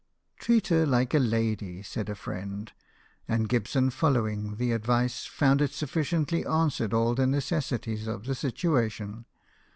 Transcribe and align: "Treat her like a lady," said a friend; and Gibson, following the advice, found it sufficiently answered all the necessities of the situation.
"Treat 0.39 0.69
her 0.69 0.83
like 0.87 1.13
a 1.13 1.19
lady," 1.19 1.83
said 1.83 2.09
a 2.09 2.15
friend; 2.15 2.71
and 3.27 3.47
Gibson, 3.47 3.91
following 3.91 4.55
the 4.55 4.71
advice, 4.71 5.27
found 5.27 5.61
it 5.61 5.73
sufficiently 5.73 6.43
answered 6.43 6.91
all 6.91 7.13
the 7.13 7.27
necessities 7.27 8.07
of 8.07 8.25
the 8.25 8.33
situation. 8.33 9.25